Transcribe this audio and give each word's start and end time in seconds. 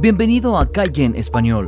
Bienvenido 0.00 0.56
a 0.56 0.70
Calle 0.70 1.06
en 1.06 1.16
Español. 1.16 1.66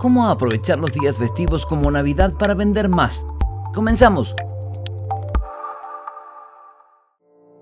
¿Cómo 0.00 0.26
aprovechar 0.26 0.80
los 0.80 0.92
días 0.92 1.18
festivos 1.18 1.64
como 1.64 1.88
Navidad 1.88 2.32
para 2.36 2.52
vender 2.52 2.88
más? 2.88 3.24
Comenzamos. 3.72 4.34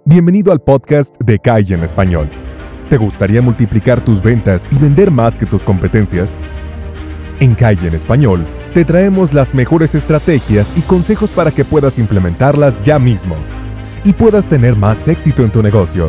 Bienvenido 0.06 0.50
al 0.50 0.62
podcast 0.62 1.14
de 1.22 1.38
Calle 1.38 1.74
en 1.74 1.84
Español. 1.84 2.30
¿Te 2.88 2.96
gustaría 2.96 3.42
multiplicar 3.42 4.02
tus 4.02 4.22
ventas 4.22 4.66
y 4.71 4.79
vender 4.79 5.10
más 5.10 5.36
que 5.36 5.44
tus 5.44 5.63
competencias? 5.63 6.38
En 7.40 7.54
Calle 7.54 7.88
en 7.88 7.95
Español 7.95 8.47
te 8.72 8.87
traemos 8.87 9.35
las 9.35 9.53
mejores 9.53 9.95
estrategias 9.95 10.72
y 10.79 10.81
consejos 10.81 11.29
para 11.33 11.51
que 11.51 11.67
puedas 11.67 11.99
implementarlas 11.99 12.83
ya 12.83 12.99
mismo 12.99 13.37
y 14.04 14.15
puedas 14.15 14.49
tener 14.49 14.75
más 14.75 15.06
éxito 15.06 15.43
en 15.43 15.53
tu 15.53 15.63
negocio. 15.63 16.09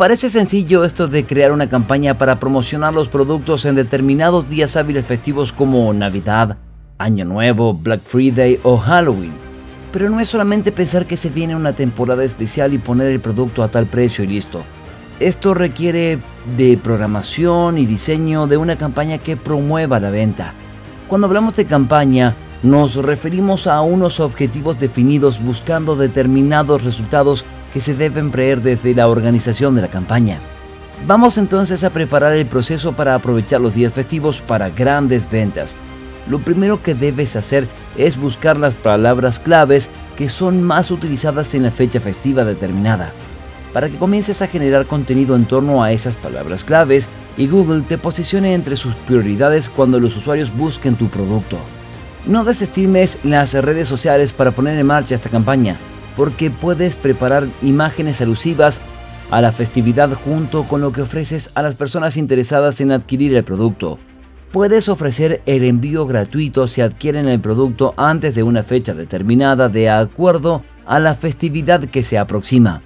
Parece 0.00 0.30
sencillo 0.30 0.82
esto 0.84 1.08
de 1.08 1.26
crear 1.26 1.52
una 1.52 1.68
campaña 1.68 2.16
para 2.16 2.40
promocionar 2.40 2.94
los 2.94 3.10
productos 3.10 3.66
en 3.66 3.74
determinados 3.74 4.48
días 4.48 4.74
hábiles 4.78 5.04
festivos 5.04 5.52
como 5.52 5.92
Navidad, 5.92 6.56
Año 6.96 7.26
Nuevo, 7.26 7.74
Black 7.74 8.00
Friday 8.00 8.58
o 8.62 8.78
Halloween. 8.78 9.34
Pero 9.92 10.08
no 10.08 10.18
es 10.18 10.30
solamente 10.30 10.72
pensar 10.72 11.04
que 11.04 11.18
se 11.18 11.28
viene 11.28 11.54
una 11.54 11.74
temporada 11.74 12.24
especial 12.24 12.72
y 12.72 12.78
poner 12.78 13.08
el 13.08 13.20
producto 13.20 13.62
a 13.62 13.68
tal 13.68 13.84
precio 13.84 14.24
y 14.24 14.28
listo. 14.28 14.62
Esto 15.20 15.52
requiere 15.52 16.18
de 16.56 16.78
programación 16.82 17.76
y 17.76 17.84
diseño 17.84 18.46
de 18.46 18.56
una 18.56 18.76
campaña 18.76 19.18
que 19.18 19.36
promueva 19.36 20.00
la 20.00 20.08
venta. 20.08 20.54
Cuando 21.08 21.26
hablamos 21.26 21.56
de 21.56 21.66
campaña, 21.66 22.34
nos 22.62 22.94
referimos 22.96 23.66
a 23.66 23.80
unos 23.80 24.20
objetivos 24.20 24.78
definidos 24.78 25.42
buscando 25.42 25.96
determinados 25.96 26.84
resultados 26.84 27.44
que 27.72 27.80
se 27.80 27.94
deben 27.94 28.30
prever 28.30 28.60
desde 28.60 28.94
la 28.94 29.08
organización 29.08 29.74
de 29.74 29.82
la 29.82 29.88
campaña. 29.88 30.38
Vamos 31.06 31.38
entonces 31.38 31.82
a 31.84 31.90
preparar 31.90 32.32
el 32.34 32.46
proceso 32.46 32.92
para 32.92 33.14
aprovechar 33.14 33.60
los 33.60 33.74
días 33.74 33.92
festivos 33.92 34.42
para 34.42 34.68
grandes 34.68 35.30
ventas. 35.30 35.74
Lo 36.28 36.38
primero 36.40 36.82
que 36.82 36.94
debes 36.94 37.36
hacer 37.36 37.66
es 37.96 38.20
buscar 38.20 38.58
las 38.58 38.74
palabras 38.74 39.38
claves 39.38 39.88
que 40.16 40.28
son 40.28 40.62
más 40.62 40.90
utilizadas 40.90 41.54
en 41.54 41.62
la 41.62 41.70
fecha 41.70 41.98
festiva 41.98 42.44
determinada, 42.44 43.10
para 43.72 43.88
que 43.88 43.96
comiences 43.96 44.42
a 44.42 44.46
generar 44.46 44.84
contenido 44.84 45.34
en 45.34 45.46
torno 45.46 45.82
a 45.82 45.92
esas 45.92 46.14
palabras 46.16 46.64
claves 46.64 47.08
y 47.38 47.46
Google 47.46 47.82
te 47.82 47.96
posicione 47.96 48.52
entre 48.52 48.76
sus 48.76 48.94
prioridades 48.94 49.70
cuando 49.70 49.98
los 49.98 50.14
usuarios 50.16 50.54
busquen 50.54 50.96
tu 50.96 51.08
producto. 51.08 51.56
No 52.26 52.44
desestimes 52.44 53.18
las 53.24 53.54
redes 53.54 53.88
sociales 53.88 54.32
para 54.32 54.50
poner 54.50 54.78
en 54.78 54.86
marcha 54.86 55.14
esta 55.14 55.30
campaña 55.30 55.76
porque 56.16 56.50
puedes 56.50 56.96
preparar 56.96 57.48
imágenes 57.62 58.20
alusivas 58.20 58.80
a 59.30 59.40
la 59.40 59.52
festividad 59.52 60.12
junto 60.12 60.64
con 60.64 60.80
lo 60.80 60.92
que 60.92 61.02
ofreces 61.02 61.50
a 61.54 61.62
las 61.62 61.76
personas 61.76 62.16
interesadas 62.16 62.80
en 62.80 62.92
adquirir 62.92 63.34
el 63.34 63.44
producto. 63.44 63.98
Puedes 64.52 64.88
ofrecer 64.88 65.40
el 65.46 65.64
envío 65.64 66.06
gratuito 66.06 66.66
si 66.66 66.80
adquieren 66.80 67.28
el 67.28 67.40
producto 67.40 67.94
antes 67.96 68.34
de 68.34 68.42
una 68.42 68.64
fecha 68.64 68.92
determinada 68.92 69.68
de 69.68 69.88
acuerdo 69.88 70.62
a 70.84 70.98
la 70.98 71.14
festividad 71.14 71.84
que 71.84 72.02
se 72.02 72.18
aproxima. 72.18 72.82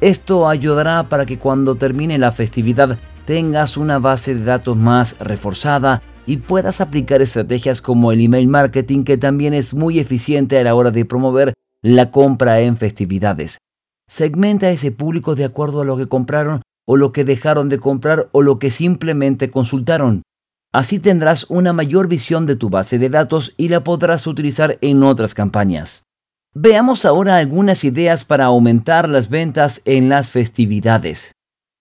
Esto 0.00 0.46
ayudará 0.46 1.08
para 1.08 1.24
que 1.24 1.38
cuando 1.38 1.74
termine 1.74 2.18
la 2.18 2.32
festividad 2.32 2.98
tengas 3.24 3.78
una 3.78 3.98
base 3.98 4.34
de 4.34 4.44
datos 4.44 4.76
más 4.76 5.18
reforzada 5.18 6.02
y 6.26 6.38
puedas 6.38 6.80
aplicar 6.80 7.22
estrategias 7.22 7.80
como 7.80 8.12
el 8.12 8.20
email 8.20 8.48
marketing 8.48 9.04
que 9.04 9.16
también 9.16 9.54
es 9.54 9.72
muy 9.72 9.98
eficiente 9.98 10.58
a 10.58 10.64
la 10.64 10.74
hora 10.74 10.90
de 10.90 11.04
promover 11.04 11.54
la 11.82 12.10
compra 12.10 12.60
en 12.60 12.76
festividades. 12.76 13.58
Segmenta 14.08 14.70
ese 14.70 14.90
público 14.90 15.34
de 15.34 15.44
acuerdo 15.44 15.82
a 15.82 15.84
lo 15.84 15.96
que 15.96 16.06
compraron 16.06 16.62
o 16.86 16.96
lo 16.96 17.12
que 17.12 17.24
dejaron 17.24 17.68
de 17.68 17.78
comprar 17.78 18.28
o 18.32 18.42
lo 18.42 18.58
que 18.58 18.70
simplemente 18.70 19.50
consultaron. 19.50 20.22
Así 20.72 20.98
tendrás 20.98 21.48
una 21.48 21.72
mayor 21.72 22.06
visión 22.08 22.46
de 22.46 22.56
tu 22.56 22.70
base 22.70 22.98
de 22.98 23.08
datos 23.08 23.54
y 23.56 23.68
la 23.68 23.82
podrás 23.82 24.26
utilizar 24.26 24.78
en 24.80 25.02
otras 25.02 25.32
campañas. 25.34 26.04
Veamos 26.54 27.04
ahora 27.04 27.36
algunas 27.36 27.84
ideas 27.84 28.24
para 28.24 28.46
aumentar 28.46 29.08
las 29.08 29.28
ventas 29.28 29.82
en 29.84 30.08
las 30.08 30.30
festividades. 30.30 31.32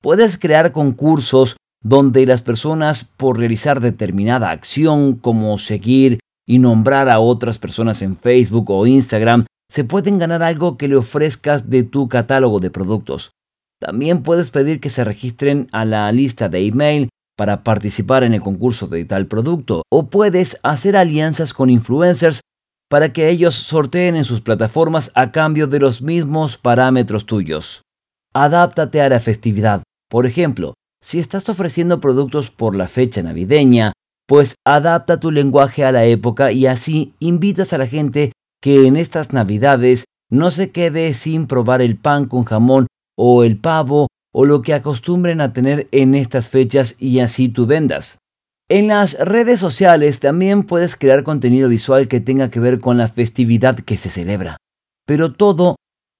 Puedes 0.02 0.38
crear 0.38 0.72
concursos 0.72 1.56
donde 1.86 2.26
las 2.26 2.42
personas 2.42 3.04
por 3.04 3.38
realizar 3.38 3.80
determinada 3.80 4.50
acción 4.50 5.14
como 5.14 5.60
seguir 5.60 6.18
y 6.48 6.58
nombrar 6.58 7.10
a 7.10 7.20
otras 7.20 7.60
personas 7.60 8.02
en 8.02 8.18
Facebook 8.18 8.72
o 8.72 8.88
Instagram 8.88 9.46
se 9.70 9.84
pueden 9.84 10.18
ganar 10.18 10.42
algo 10.42 10.78
que 10.78 10.88
le 10.88 10.96
ofrezcas 10.96 11.70
de 11.70 11.84
tu 11.84 12.10
catálogo 12.10 12.60
de 12.60 12.72
productos. 12.72 13.32
También 13.80 14.24
puedes 14.24 14.50
pedir 14.50 14.80
que 14.80 14.90
se 14.90 15.04
registren 15.04 15.68
a 15.74 15.86
la 15.86 16.12
lista 16.12 16.50
de 16.50 16.66
email 16.66 17.10
para 17.38 17.64
participar 17.64 18.24
en 18.24 18.34
el 18.34 18.42
concurso 18.42 18.88
de 18.88 19.06
tal 19.06 19.28
producto 19.28 19.84
o 19.92 20.10
puedes 20.10 20.60
hacer 20.64 20.98
alianzas 20.98 21.54
con 21.54 21.70
influencers 21.70 22.42
para 22.90 23.14
que 23.14 23.30
ellos 23.30 23.54
sorteen 23.54 24.16
en 24.16 24.24
sus 24.24 24.42
plataformas 24.42 25.12
a 25.14 25.32
cambio 25.32 25.68
de 25.68 25.80
los 25.80 26.02
mismos 26.02 26.58
parámetros 26.58 27.28
tuyos. 27.28 27.84
Adáptate 28.34 29.02
a 29.02 29.10
la 29.10 29.20
festividad. 29.20 29.84
Por 30.10 30.26
ejemplo, 30.26 30.74
si 31.06 31.20
estás 31.20 31.48
ofreciendo 31.50 32.02
productos 32.02 32.50
por 32.50 32.76
la 32.76 32.88
fecha 32.88 33.22
navideña, 33.22 33.94
pues 34.28 34.56
adapta 34.66 35.20
tu 35.20 35.30
lenguaje 35.30 35.86
a 35.86 35.92
la 35.92 36.04
época 36.06 36.52
y 36.52 36.66
así 36.66 37.14
invitas 37.20 37.74
a 37.74 37.78
la 37.78 37.86
gente 37.86 38.32
que 38.60 38.88
en 38.88 38.98
estas 38.98 39.32
navidades 39.32 40.06
no 40.32 40.50
se 40.50 40.72
quede 40.72 41.14
sin 41.14 41.46
probar 41.46 41.84
el 41.84 41.96
pan 41.96 42.26
con 42.26 42.44
jamón 42.44 42.88
o 43.16 43.44
el 43.44 43.60
pavo 43.60 44.08
o 44.34 44.46
lo 44.46 44.64
que 44.64 44.74
acostumbren 44.74 45.42
a 45.42 45.54
tener 45.54 45.88
en 45.92 46.16
estas 46.16 46.50
fechas 46.50 47.00
y 47.00 47.20
así 47.20 47.50
tú 47.50 47.68
vendas. 47.68 48.18
En 48.68 48.88
las 48.88 49.16
redes 49.20 49.60
sociales 49.60 50.20
también 50.20 50.64
puedes 50.64 50.96
crear 50.96 51.22
contenido 51.22 51.70
visual 51.70 52.08
que 52.08 52.20
tenga 52.20 52.50
que 52.50 52.60
ver 52.60 52.80
con 52.80 52.98
la 52.98 53.10
festividad 53.10 53.78
que 53.78 53.98
se 53.98 54.10
celebra. 54.10 54.58
Pero 55.06 55.34
todo 55.34 55.76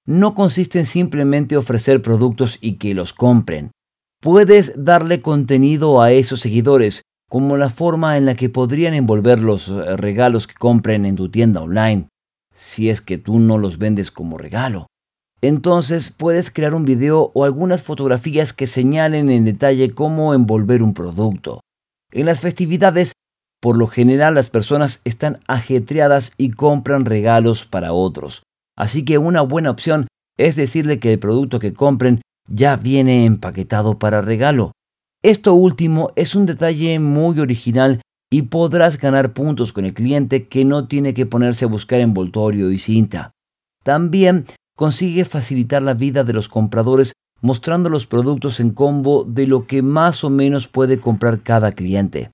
no 0.06 0.36
consiste 0.36 0.78
en 0.78 0.86
simplemente 0.86 1.58
ofrecer 1.58 2.04
productos 2.04 2.60
y 2.62 2.74
que 2.74 2.94
los 2.94 3.14
compren. 3.14 3.72
Puedes 4.26 4.74
darle 4.76 5.22
contenido 5.22 6.02
a 6.02 6.12
esos 6.12 6.40
seguidores, 6.40 7.04
como 7.30 7.58
la 7.58 7.70
forma 7.70 8.18
en 8.18 8.26
la 8.26 8.34
que 8.34 8.50
podrían 8.50 8.96
envolver 8.96 9.44
los 9.44 9.70
eh, 9.70 9.96
regalos 9.98 10.48
que 10.48 10.56
compren 10.56 11.06
en 11.06 11.16
tu 11.16 11.30
tienda 11.30 11.62
online, 11.62 12.08
si 12.56 12.90
es 12.90 13.02
que 13.02 13.20
tú 13.20 13.38
no 13.38 13.60
los 13.60 13.78
vendes 13.78 14.10
como 14.10 14.40
regalo. 14.40 14.88
Entonces 15.42 16.10
puedes 16.10 16.50
crear 16.50 16.74
un 16.74 16.86
video 16.86 17.30
o 17.36 17.46
algunas 17.46 17.84
fotografías 17.84 18.52
que 18.52 18.66
señalen 18.66 19.30
en 19.30 19.46
detalle 19.46 19.94
cómo 19.94 20.34
envolver 20.34 20.82
un 20.82 20.96
producto. 20.96 21.60
En 22.12 22.26
las 22.26 22.40
festividades, 22.40 23.12
por 23.62 23.78
lo 23.78 23.86
general 23.86 24.34
las 24.34 24.50
personas 24.50 25.02
están 25.06 25.38
ajetreadas 25.48 26.34
y 26.40 26.50
compran 26.50 27.06
regalos 27.06 27.66
para 27.66 27.94
otros. 27.94 28.42
Así 28.76 29.06
que 29.06 29.20
una 29.20 29.44
buena 29.44 29.70
opción 29.70 30.08
es 30.36 30.56
decirle 30.56 30.98
que 30.98 31.14
el 31.14 31.20
producto 31.20 31.60
que 31.60 31.76
compren 31.76 32.22
ya 32.48 32.76
viene 32.76 33.26
empaquetado 33.26 33.98
para 34.00 34.22
regalo. 34.22 34.72
Esto 35.24 35.54
último 35.54 36.12
es 36.16 36.36
un 36.36 36.46
detalle 36.46 37.00
muy 37.00 37.40
original 37.40 38.02
y 38.32 38.44
podrás 38.44 38.98
ganar 38.98 39.34
puntos 39.34 39.74
con 39.74 39.86
el 39.86 39.94
cliente 39.94 40.48
que 40.48 40.66
no 40.66 40.88
tiene 40.88 41.14
que 41.14 41.26
ponerse 41.26 41.66
a 41.66 41.70
buscar 41.70 42.02
envoltorio 42.02 42.72
y 42.72 42.80
cinta. 42.80 43.32
También 43.84 44.46
consigue 44.76 45.26
facilitar 45.26 45.82
la 45.82 45.94
vida 45.94 46.24
de 46.24 46.34
los 46.34 46.50
compradores 46.50 47.14
mostrando 47.42 47.90
los 47.90 48.08
productos 48.08 48.60
en 48.60 48.72
combo 48.72 49.24
de 49.24 49.48
lo 49.48 49.68
que 49.68 49.82
más 49.82 50.24
o 50.24 50.30
menos 50.30 50.68
puede 50.68 51.00
comprar 51.00 51.42
cada 51.42 51.74
cliente. 51.74 52.32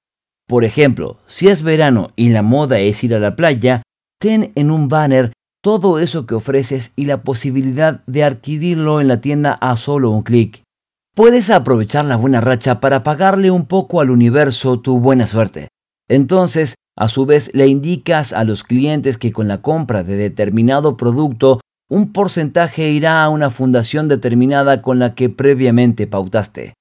Por 0.47 0.65
ejemplo, 0.65 1.17
si 1.27 1.47
es 1.47 1.61
verano 1.61 2.11
y 2.15 2.29
la 2.29 2.41
moda 2.41 2.79
es 2.79 3.03
ir 3.03 3.15
a 3.15 3.19
la 3.19 3.35
playa, 3.35 3.83
ten 4.19 4.51
en 4.55 4.71
un 4.71 4.87
banner 4.87 5.33
todo 5.61 5.99
eso 5.99 6.25
que 6.25 6.35
ofreces 6.35 6.93
y 6.95 7.05
la 7.05 7.21
posibilidad 7.23 8.03
de 8.07 8.23
adquirirlo 8.23 8.99
en 8.99 9.07
la 9.07 9.21
tienda 9.21 9.53
a 9.53 9.77
solo 9.77 10.09
un 10.09 10.23
clic. 10.23 10.63
Puedes 11.15 11.49
aprovechar 11.49 12.05
la 12.05 12.15
buena 12.15 12.41
racha 12.41 12.79
para 12.79 13.03
pagarle 13.03 13.51
un 13.51 13.65
poco 13.65 14.01
al 14.01 14.09
universo 14.09 14.79
tu 14.79 14.99
buena 14.99 15.27
suerte. 15.27 15.67
Entonces, 16.09 16.75
a 16.97 17.07
su 17.07 17.25
vez, 17.25 17.53
le 17.53 17.67
indicas 17.67 18.33
a 18.33 18.43
los 18.43 18.63
clientes 18.63 19.17
que 19.17 19.31
con 19.31 19.47
la 19.47 19.61
compra 19.61 20.03
de 20.03 20.15
determinado 20.15 20.97
producto 20.97 21.59
un 21.89 22.13
porcentaje 22.13 22.89
irá 22.89 23.23
a 23.23 23.29
una 23.29 23.49
fundación 23.49 24.07
determinada 24.07 24.81
con 24.81 24.97
la 24.99 25.13
que 25.13 25.29
previamente 25.29 26.07
pautaste. 26.07 26.73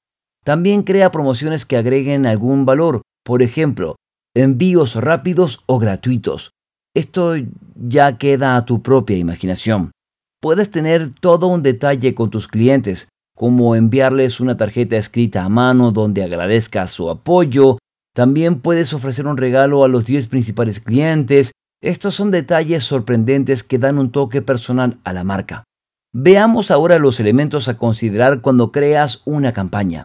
También 0.45 0.85
crea 0.85 1.11
promociones 1.11 1.67
que 1.67 1.77
agreguen 1.77 2.27
algún 2.27 2.65
valor, 2.65 3.03
por 3.25 3.43
ejemplo, 3.43 3.97
envíos 4.35 4.95
rápidos 4.95 5.65
o 5.67 5.79
gratuitos. 5.79 6.53
Esto 6.95 7.35
ya 7.77 8.19
queda 8.19 8.57
a 8.57 8.65
tu 8.65 8.83
propia 8.83 9.17
imaginación. 9.17 9.93
Puedes 10.41 10.71
tener 10.71 11.13
todo 11.15 11.47
un 11.47 11.63
detalle 11.63 12.15
con 12.15 12.31
tus 12.31 12.49
clientes, 12.49 13.09
como 13.37 13.77
enviarles 13.77 14.41
una 14.41 14.57
tarjeta 14.57 14.97
escrita 14.97 15.45
a 15.45 15.49
mano 15.49 15.93
donde 15.93 16.25
agradezcas 16.25 16.91
su 16.91 17.09
apoyo. 17.09 17.79
También 18.15 18.61
puedes 18.61 18.93
ofrecer 18.93 19.27
un 19.27 19.37
regalo 19.37 19.85
a 19.85 19.89
los 19.89 20.05
10 20.05 20.27
principales 20.27 20.81
clientes. 20.81 21.53
Estos 21.81 22.17
son 22.17 22.31
detalles 22.31 22.85
sorprendentes 22.85 23.63
que 23.63 23.79
dan 23.79 23.99
un 23.99 24.11
toque 24.11 24.43
personal 24.43 24.99
a 25.05 25.13
la 25.13 25.23
marca. 25.23 25.65
Veamos 26.13 26.73
ahora 26.73 26.99
los 26.99 27.21
elementos 27.21 27.69
a 27.69 27.77
considerar 27.77 28.41
cuando 28.41 28.73
creas 28.73 29.23
una 29.27 29.53
campaña. 29.53 30.05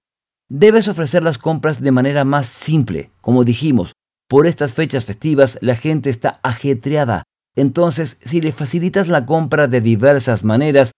Debes 0.50 0.88
ofrecer 0.88 1.24
las 1.24 1.40
compras 1.40 1.82
de 1.82 1.92
manera 1.92 2.24
más 2.24 2.46
simple. 2.46 3.10
Como 3.22 3.44
dijimos, 3.44 3.94
por 4.27 4.48
estas 4.48 4.74
fechas 4.74 5.06
festivas 5.06 5.57
la 5.62 5.75
gente 5.75 6.10
está 6.10 6.39
ajetreada. 6.44 7.24
Entonces, 7.56 8.19
si 8.24 8.42
le 8.42 8.51
facilitas 8.51 9.07
la 9.07 9.25
compra 9.25 9.68
de 9.68 9.81
diversas 9.81 10.44
maneras, 10.44 10.92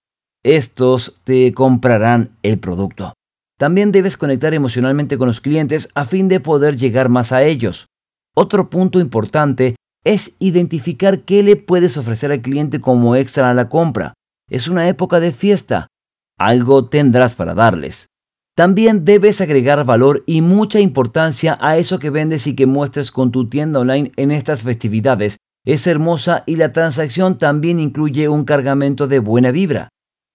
estos 0.43 1.21
te 1.23 1.53
comprarán 1.53 2.31
el 2.41 2.59
producto. 2.59 3.13
También 3.57 3.91
debes 3.91 4.17
conectar 4.17 4.53
emocionalmente 4.53 5.17
con 5.17 5.27
los 5.27 5.41
clientes 5.41 5.89
a 5.95 6.05
fin 6.05 6.27
de 6.27 6.39
poder 6.39 6.77
llegar 6.77 7.09
más 7.09 7.31
a 7.31 7.43
ellos. 7.43 7.87
Otro 8.35 8.69
punto 8.69 8.99
importante 8.99 9.75
es 10.03 10.35
identificar 10.39 11.21
qué 11.21 11.43
le 11.43 11.55
puedes 11.55 11.97
ofrecer 11.97 12.31
al 12.31 12.41
cliente 12.41 12.79
como 12.79 13.15
extra 13.15 13.49
a 13.49 13.53
la 13.53 13.67
compra. 13.67 14.13
Es 14.49 14.67
una 14.67 14.87
época 14.87 15.19
de 15.19 15.33
fiesta. 15.33 15.87
Algo 16.37 16.87
tendrás 16.87 17.35
para 17.35 17.55
darles. 17.55 18.07
También 18.57 19.05
debes 19.05 19.39
agregar 19.39 19.85
valor 19.85 20.23
y 20.25 20.41
mucha 20.41 20.79
importancia 20.79 21.59
a 21.61 21.77
eso 21.77 21.99
que 21.99 22.09
vendes 22.09 22.47
y 22.47 22.55
que 22.55 22.65
muestres 22.65 23.11
con 23.11 23.31
tu 23.31 23.47
tienda 23.47 23.79
online 23.79 24.11
en 24.15 24.31
estas 24.31 24.63
festividades. 24.63 25.37
Es 25.63 25.85
hermosa 25.85 26.41
y 26.47 26.55
la 26.55 26.71
transacción 26.71 27.37
también 27.37 27.79
incluye 27.79 28.27
un 28.29 28.45
cargamento 28.45 29.05
de 29.05 29.19
buena 29.19 29.51
vibra. 29.51 29.89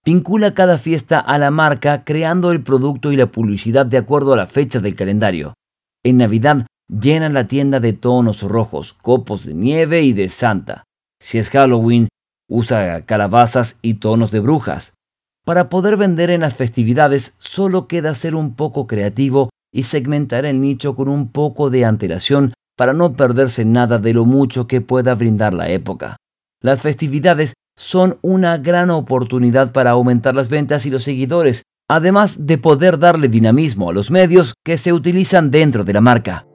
Vincula 0.04 0.54
cada 0.54 0.78
fiesta 0.78 1.18
a 1.18 1.36
la 1.36 1.50
marca 1.50 2.04
creando 2.04 2.52
el 2.52 2.62
producto 2.62 3.10
y 3.10 3.16
la 3.16 3.26
publicidad 3.26 3.86
de 3.86 3.98
acuerdo 3.98 4.34
a 4.34 4.36
la 4.36 4.46
fecha 4.46 4.78
del 4.78 4.94
calendario. 4.94 5.54
En 6.04 6.18
Navidad, 6.18 6.68
llena 6.88 7.28
la 7.28 7.48
tienda 7.48 7.80
de 7.80 7.92
tonos 7.92 8.42
rojos, 8.42 8.92
copos 8.92 9.46
de 9.46 9.54
nieve 9.54 10.02
y 10.02 10.12
de 10.12 10.28
Santa. 10.28 10.84
Si 11.20 11.38
es 11.38 11.50
Halloween, 11.50 12.06
usa 12.48 13.04
calabazas 13.04 13.80
y 13.82 13.94
tonos 13.94 14.30
de 14.30 14.38
brujas. 14.38 14.94
Para 15.44 15.68
poder 15.68 15.96
vender 15.96 16.30
en 16.30 16.42
las 16.42 16.54
festividades 16.54 17.34
solo 17.38 17.88
queda 17.88 18.14
ser 18.14 18.36
un 18.36 18.54
poco 18.54 18.86
creativo 18.86 19.50
y 19.72 19.82
segmentar 19.84 20.44
el 20.44 20.60
nicho 20.60 20.94
con 20.94 21.08
un 21.08 21.32
poco 21.32 21.68
de 21.68 21.84
antelación 21.84 22.54
para 22.76 22.92
no 22.92 23.14
perderse 23.14 23.64
nada 23.64 23.98
de 23.98 24.14
lo 24.14 24.24
mucho 24.24 24.68
que 24.68 24.80
pueda 24.80 25.14
brindar 25.14 25.52
la 25.52 25.68
época. 25.68 26.16
Las 26.60 26.80
festividades 26.80 27.54
son 27.76 28.18
una 28.22 28.58
gran 28.58 28.90
oportunidad 28.90 29.72
para 29.72 29.90
aumentar 29.90 30.36
las 30.36 30.48
ventas 30.48 30.86
y 30.86 30.90
los 30.90 31.02
seguidores, 31.02 31.64
además 31.90 32.46
de 32.46 32.58
poder 32.58 32.98
darle 33.00 33.26
dinamismo 33.26 33.90
a 33.90 33.92
los 33.92 34.12
medios 34.12 34.54
que 34.64 34.78
se 34.78 34.92
utilizan 34.92 35.50
dentro 35.50 35.82
de 35.82 35.92
la 35.92 36.00
marca. 36.00 36.46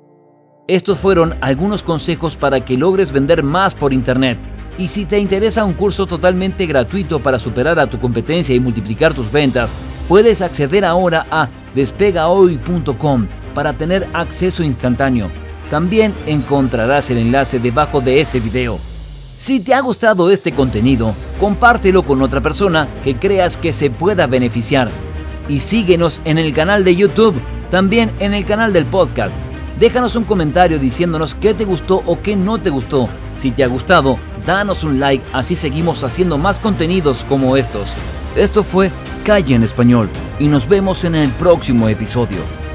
Estos 0.69 0.99
fueron 0.99 1.35
algunos 1.41 1.83
consejos 1.83 2.37
para 2.37 2.63
que 2.63 2.77
logres 2.77 3.11
vender 3.11 3.43
más 3.43 3.75
por 3.75 3.91
Internet. 3.91 4.37
Y 4.77 4.87
si 4.87 5.05
te 5.05 5.17
interesa 5.17 5.65
un 5.65 5.73
curso 5.73 6.05
totalmente 6.05 6.65
gratuito 6.65 7.19
para 7.19 7.39
superar 7.39 7.79
a 7.79 7.87
tu 7.87 7.99
competencia 7.99 8.55
y 8.55 8.59
multiplicar 8.59 9.13
tus 9.13 9.31
ventas, 9.31 9.73
puedes 10.07 10.41
acceder 10.41 10.85
ahora 10.85 11.25
a 11.31 11.49
despegahoy.com 11.73 13.27
para 13.55 13.73
tener 13.73 14.07
acceso 14.13 14.63
instantáneo. 14.63 15.29
También 15.71 16.13
encontrarás 16.27 17.09
el 17.09 17.17
enlace 17.17 17.59
debajo 17.59 18.01
de 18.01 18.21
este 18.21 18.39
video. 18.39 18.77
Si 19.37 19.59
te 19.59 19.73
ha 19.73 19.81
gustado 19.81 20.31
este 20.31 20.51
contenido, 20.51 21.13
compártelo 21.39 22.03
con 22.03 22.21
otra 22.21 22.41
persona 22.41 22.87
que 23.03 23.15
creas 23.15 23.57
que 23.57 23.73
se 23.73 23.89
pueda 23.89 24.27
beneficiar. 24.27 24.89
Y 25.47 25.59
síguenos 25.59 26.21
en 26.25 26.37
el 26.37 26.53
canal 26.53 26.83
de 26.83 26.95
YouTube, 26.95 27.35
también 27.69 28.11
en 28.19 28.33
el 28.33 28.45
canal 28.45 28.73
del 28.73 28.85
podcast. 28.85 29.35
Déjanos 29.79 30.15
un 30.15 30.23
comentario 30.23 30.79
diciéndonos 30.79 31.35
qué 31.35 31.53
te 31.53 31.65
gustó 31.65 32.01
o 32.05 32.19
qué 32.21 32.35
no 32.35 32.59
te 32.59 32.71
gustó. 32.71 33.07
Si 33.37 33.51
te 33.51 33.63
ha 33.63 33.67
gustado, 33.67 34.17
danos 34.47 34.83
un 34.83 34.99
like, 34.99 35.23
así 35.33 35.55
seguimos 35.55 36.03
haciendo 36.03 36.37
más 36.37 36.57
contenidos 36.57 37.23
como 37.25 37.57
estos. 37.57 37.93
Esto 38.35 38.63
fue 38.63 38.89
Calle 39.23 39.53
en 39.55 39.63
Español 39.63 40.09
y 40.39 40.47
nos 40.47 40.67
vemos 40.67 41.03
en 41.03 41.15
el 41.15 41.29
próximo 41.31 41.89
episodio. 41.89 42.66